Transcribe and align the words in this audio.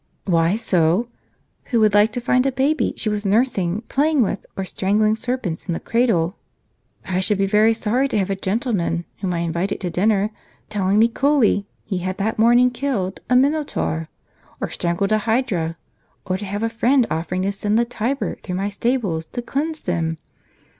o 0.25 0.31
"Why 0.31 0.55
so? 0.55 1.09
who 1.65 1.79
would 1.81 1.91
hke 1.91 2.11
to 2.13 2.19
find 2.19 2.47
a 2.47 2.51
baby 2.51 2.95
she 2.97 3.07
was 3.07 3.23
nursing, 3.23 3.81
playing 3.87 4.23
with, 4.23 4.47
or 4.57 4.65
strangling, 4.65 5.15
serpents 5.15 5.65
in 5.67 5.73
the 5.73 5.79
cradle? 5.79 6.37
I 7.05 7.19
should 7.19 7.37
be 7.37 7.45
very 7.45 7.75
sorry 7.75 8.07
to 8.07 8.17
have 8.17 8.31
a 8.31 8.35
gentleman, 8.35 9.05
whom 9.19 9.31
I 9.35 9.41
invited 9.41 9.79
to 9.81 9.91
dinner, 9.91 10.31
telling 10.69 10.97
me 10.97 11.07
coolly 11.07 11.67
he 11.85 11.99
had 11.99 12.17
that 12.17 12.39
morning 12.39 12.71
killed 12.71 13.19
a 13.29 13.35
minotaur, 13.35 14.09
or 14.59 14.71
strangled 14.71 15.11
a 15.11 15.19
hydra; 15.19 15.77
or 16.25 16.35
to 16.35 16.45
have 16.45 16.63
a 16.63 16.67
friend 16.67 17.05
offering 17.11 17.43
to 17.43 17.51
send 17.51 17.77
the 17.77 17.85
Tiber 17.85 18.37
through 18.41 18.55
my 18.55 18.69
stables, 18.69 19.27
to 19.27 19.41
cleanse 19.43 19.81
them. 19.81 20.17